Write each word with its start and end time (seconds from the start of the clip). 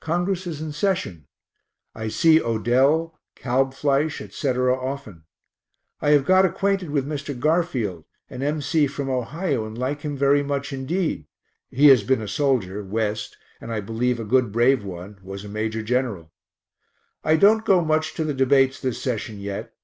Congress 0.00 0.44
is 0.44 0.60
in 0.60 0.72
session; 0.72 1.28
I 1.94 2.08
see 2.08 2.42
Odell, 2.42 3.16
Kalbfleisch, 3.36 4.20
etc., 4.20 4.74
often. 4.76 5.22
I 6.00 6.10
have 6.10 6.24
got 6.24 6.44
acquainted 6.44 6.90
with 6.90 7.06
Mr. 7.06 7.38
Garfield, 7.38 8.02
an 8.28 8.42
M. 8.42 8.60
C. 8.60 8.88
from 8.88 9.08
Ohio, 9.08 9.64
and 9.66 9.78
like 9.78 10.00
him 10.00 10.16
very 10.16 10.42
much 10.42 10.72
indeed 10.72 11.28
(he 11.70 11.86
has 11.90 12.02
been 12.02 12.20
a 12.20 12.26
soldier 12.26 12.82
West, 12.82 13.36
and 13.60 13.70
I 13.72 13.80
believe 13.80 14.18
a 14.18 14.24
good 14.24 14.50
brave 14.50 14.82
one 14.84 15.20
was 15.22 15.44
a 15.44 15.48
major 15.48 15.84
general). 15.84 16.32
I 17.22 17.36
don't 17.36 17.64
go 17.64 17.80
much 17.80 18.14
to 18.14 18.24
the 18.24 18.34
debates 18.34 18.80
this 18.80 19.00
session 19.00 19.38
yet. 19.38 19.74